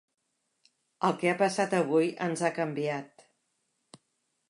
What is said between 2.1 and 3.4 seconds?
ens ha canviat.